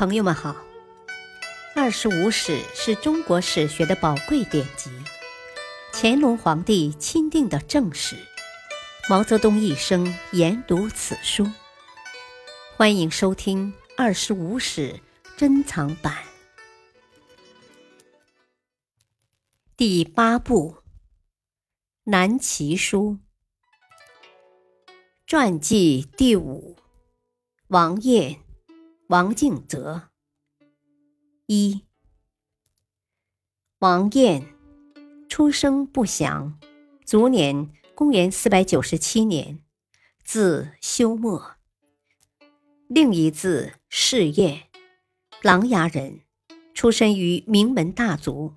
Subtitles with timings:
[0.00, 0.52] 朋友们好，
[1.76, 4.90] 《二十五史》是中国史学的宝贵典籍，
[5.92, 8.16] 乾隆皇帝钦定的正史，
[9.10, 11.46] 毛泽东一生研读此书。
[12.78, 14.94] 欢迎收听《二十五史》
[15.36, 16.16] 珍藏版
[19.76, 20.76] 第八部
[22.04, 23.18] 《南齐书》
[25.26, 26.78] 传记第五，
[27.68, 28.40] 王晏。
[29.10, 30.02] 王敬泽，
[31.46, 31.80] 一，
[33.80, 34.54] 王晏，
[35.28, 36.56] 出生不详，
[37.04, 39.64] 卒年公元四百九十七年，
[40.22, 41.56] 字休谟，
[42.86, 44.68] 另一字士晏，
[45.42, 46.20] 琅琊人，
[46.72, 48.54] 出身于名门大族，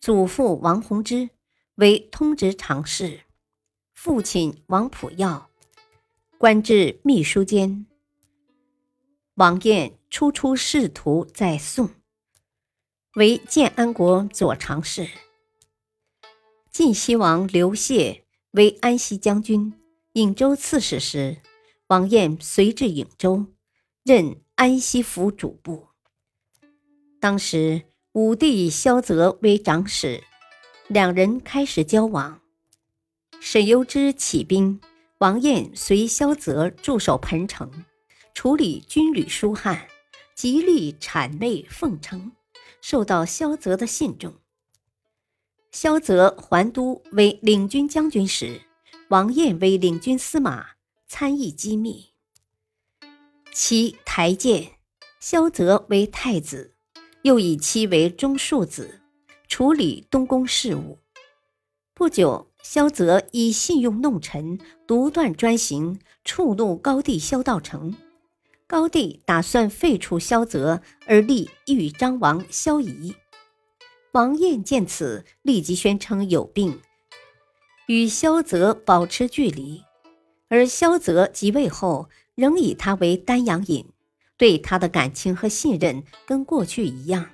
[0.00, 1.30] 祖父王弘之
[1.76, 3.20] 为通直常侍，
[3.94, 5.48] 父亲王普耀
[6.36, 7.86] 官至秘书监。
[9.36, 11.90] 王晏初出仕途在宋，
[13.16, 15.08] 为建安国左常侍。
[16.70, 19.74] 晋西王刘燮为安西将军、
[20.12, 21.38] 颍州刺史时，
[21.88, 23.46] 王晏随至颍州，
[24.04, 25.88] 任安西府主簿。
[27.18, 27.82] 当时
[28.12, 30.22] 武帝以萧泽为长史，
[30.86, 32.40] 两人开始交往。
[33.40, 34.80] 沈攸之起兵，
[35.18, 37.84] 王晏随萧泽驻守彭城。
[38.34, 39.86] 处理军旅疏汉，
[40.34, 42.32] 极力谄媚奉承，
[42.82, 44.34] 受到萧泽的信重。
[45.70, 48.62] 萧泽还都为领军将军时，
[49.08, 50.70] 王晏为领军司马，
[51.06, 52.10] 参议机密。
[53.52, 54.72] 其台谏，
[55.20, 56.74] 萧泽为太子，
[57.22, 59.00] 又以其为中庶子，
[59.46, 60.98] 处理东宫事务。
[61.94, 67.94] 不久，萧泽以信用弄臣，独断专行，触怒高帝萧道成。
[68.74, 73.14] 高帝打算废除萧泽，而立豫章王萧绎。
[74.10, 76.80] 王晏见此，立即宣称有病，
[77.86, 79.84] 与萧泽保持距离。
[80.48, 83.86] 而萧泽即位后，仍以他为丹阳尹，
[84.36, 87.30] 对他的感情和信任跟过去一样，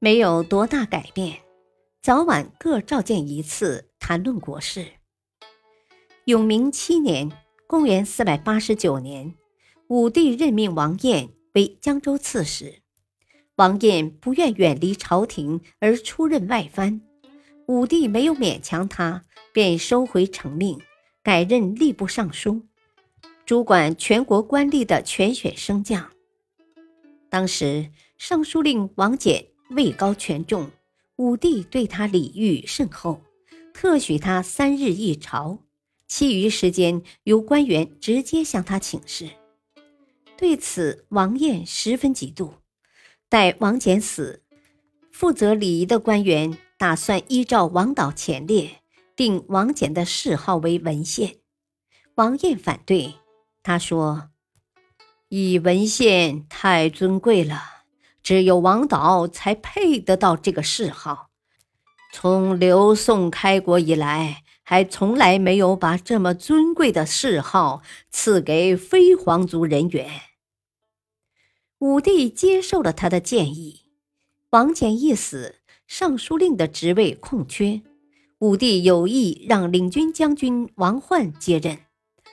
[0.00, 1.42] 没有多大改变。
[2.02, 4.84] 早晚各召见一次，谈论国事。
[6.24, 7.30] 永明七年
[7.68, 9.32] （公元489年）。
[9.88, 12.82] 武帝任命王晏为江州刺史，
[13.54, 17.00] 王晏不愿远离朝廷而出任外藩，
[17.68, 20.80] 武帝没有勉强他，便收回成命，
[21.22, 22.66] 改任吏部尚书，
[23.44, 26.10] 主管全国官吏的全选升降。
[27.30, 30.68] 当时尚书令王翦位高权重，
[31.14, 33.22] 武帝对他礼遇甚厚，
[33.72, 35.60] 特许他三日一朝，
[36.08, 39.30] 其余时间由官员直接向他请示。
[40.36, 42.50] 对此，王晏十分嫉妒。
[43.28, 44.42] 待王翦死，
[45.10, 48.82] 负责礼仪的官员打算依照王导前列，
[49.16, 51.36] 定王翦的谥号为文献。
[52.16, 53.14] 王晏反对，
[53.62, 54.28] 他说
[55.28, 57.62] ：“以文献太尊贵了，
[58.22, 61.30] 只有王导才配得到这个谥号。
[62.12, 70.10] 从刘宋开国以来。”还从来没有把这么尊贵的谥号赐给非皇族人员。
[71.78, 73.82] 武帝接受了他的建议。
[74.50, 77.80] 王翦一死，尚书令的职位空缺，
[78.40, 81.78] 武帝有意让领军将军王焕接任，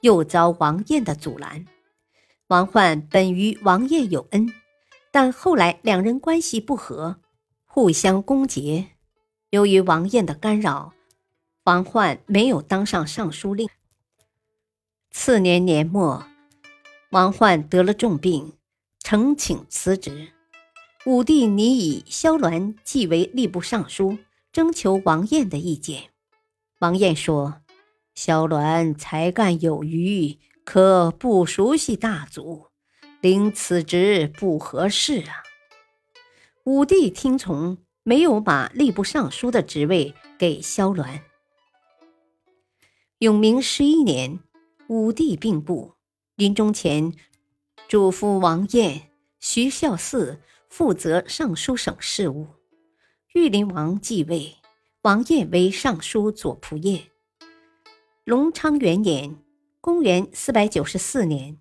[0.00, 1.66] 又遭王晏的阻拦。
[2.46, 4.50] 王焕本与王晏有恩，
[5.12, 7.20] 但后来两人关系不和，
[7.66, 8.86] 互相攻讦。
[9.50, 10.94] 由于王晏的干扰。
[11.64, 13.70] 王焕没有当上尚书令。
[15.10, 16.26] 次年年末，
[17.10, 18.52] 王焕得了重病，
[18.98, 20.32] 呈请辞职。
[21.06, 24.18] 武帝拟以萧鸾继为吏部尚书，
[24.52, 26.10] 征求王晏的意见。
[26.80, 27.62] 王晏说
[28.14, 32.66] ：“萧鸾才干有余，可不熟悉大族，
[33.22, 35.42] 领此职不合适啊。”
[36.64, 41.20] 武帝听从，没有把吏部尚书的职位给萧鸾。
[43.24, 44.38] 永明十一年，
[44.86, 45.94] 武帝病故，
[46.36, 47.14] 临终前
[47.88, 49.08] 嘱咐王晏、
[49.40, 50.36] 徐孝嗣
[50.68, 52.48] 负责尚书省事务。
[53.32, 54.56] 玉林王继位，
[55.00, 57.04] 王晏为尚书左仆射。
[58.24, 59.34] 隆昌元年
[59.80, 61.56] （公元494年），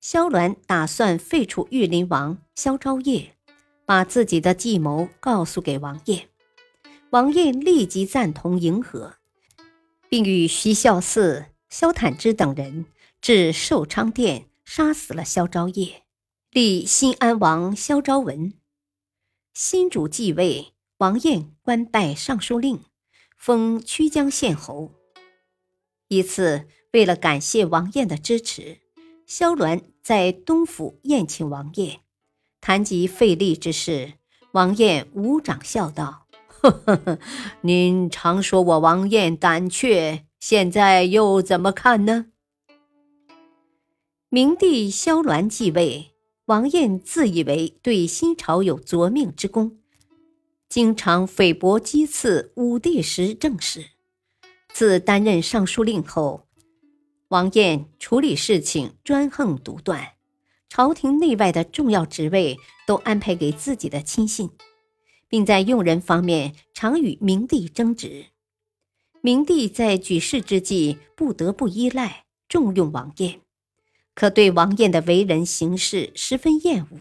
[0.00, 3.34] 萧鸾打算废除玉林王萧昭业，
[3.84, 6.28] 把自己的计谋告诉给王晏。
[7.10, 9.17] 王晏立即赞同迎合。
[10.08, 12.86] 并与徐孝嗣、萧坦之等人
[13.20, 16.02] 至寿昌殿，杀死了萧昭业。
[16.50, 18.54] 立新安王萧昭文。
[19.52, 22.80] 新主继位，王彦官拜尚书令，
[23.36, 24.92] 封曲江县侯。
[26.08, 28.78] 一次，为了感谢王彦的支持，
[29.26, 32.00] 萧鸾在东府宴请王彦，
[32.62, 34.14] 谈及废立之事，
[34.52, 36.27] 王彦无掌笑道：“，
[36.60, 37.18] 呵呵呵
[37.60, 42.26] 您常说我王彦胆怯，现在又怎么看呢？”
[44.30, 46.12] 明帝萧鸾继位，
[46.46, 49.78] 王彦自以为对新朝有卓命之功，
[50.68, 53.86] 经常诽谤讥刺武帝时政事。
[54.74, 56.46] 自担任尚书令后，
[57.28, 60.14] 王彦处理事情专横独断，
[60.68, 62.56] 朝廷内外的重要职位
[62.86, 64.50] 都安排给自己的亲信，
[65.28, 68.26] 并在用人方面常与明帝争执。
[69.20, 73.40] 明帝在举事之际不得不依赖重用王晏。
[74.14, 77.00] 可对王晏的为人行事十分厌恶。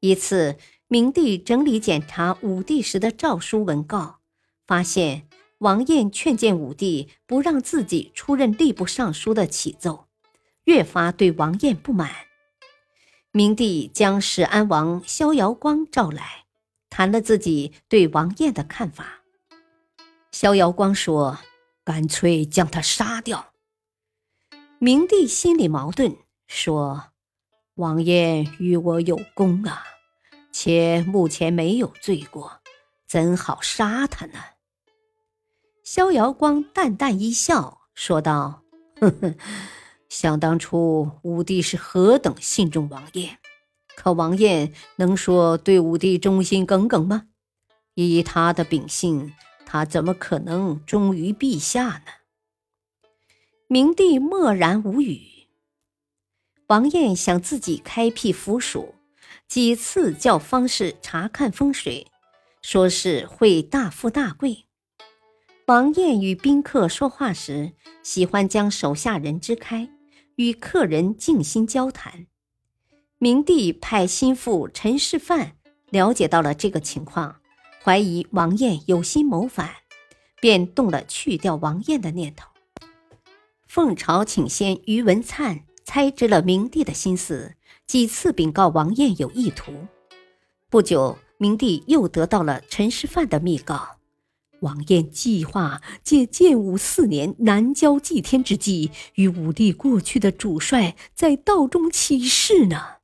[0.00, 0.56] 一次，
[0.88, 4.20] 明帝整理检查武帝时的诏书文告，
[4.66, 5.28] 发现
[5.58, 10.06] 王彦劝谏武帝不让自己出任吏部尚书的启奏，
[10.64, 12.10] 越发对王彦不满。
[13.32, 16.43] 明帝将始安王萧遥光召来，
[16.96, 19.24] 谈了自己对王燕的看法。
[20.30, 21.40] 萧遥光说
[21.82, 23.52] ：“干脆将他杀掉。”
[24.78, 27.06] 明帝心里矛盾，说
[27.74, 29.82] ：“王燕与我有功啊，
[30.52, 32.60] 且目前没有罪过，
[33.08, 34.38] 怎好杀他呢？”
[35.82, 38.62] 萧遥光淡淡一笑，说道
[39.02, 39.34] ：“呵呵，
[40.08, 43.40] 想当初武帝是何等信重王彦，
[43.96, 47.26] 可王燕能说对武帝忠心耿耿吗？
[47.94, 49.32] 以他的秉性，
[49.64, 52.12] 他怎么可能忠于陛下呢？”
[53.68, 55.22] 明帝默然无语。
[56.68, 58.94] 王燕想自己开辟府署，
[59.46, 62.06] 几次叫方士查看风水，
[62.62, 64.66] 说是会大富大贵。
[65.66, 69.88] 王燕与宾客说话时，喜欢将手下人支开，
[70.36, 72.26] 与客人静心交谈。
[73.24, 75.56] 明帝派心腹陈世范
[75.88, 77.36] 了解到了这个情况，
[77.82, 79.70] 怀疑王燕有心谋反，
[80.42, 82.50] 便动了去掉王燕的念头。
[83.66, 87.54] 奉朝请仙于文灿猜知了明帝的心思，
[87.86, 89.72] 几次禀告王燕有意图。
[90.68, 93.96] 不久，明帝又得到了陈世范的密告：
[94.60, 102.96] 王燕计划借建武四年南郊祭天之际，与武帝过去的主帅在道中起事呢。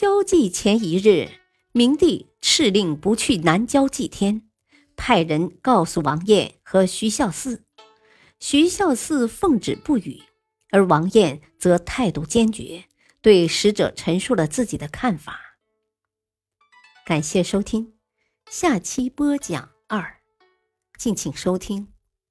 [0.00, 1.28] 交祭前一日，
[1.72, 4.48] 明帝敕令不去南郊祭天，
[4.96, 7.64] 派人告诉王彦和徐孝嗣。
[8.38, 10.22] 徐孝嗣奉旨不语，
[10.70, 12.86] 而王彦则态度坚决，
[13.20, 15.58] 对使者陈述了自己的看法。
[17.04, 17.92] 感谢收听，
[18.50, 20.22] 下期播讲二，
[20.96, 21.88] 敬请收听，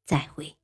[0.07, 0.58] 再会。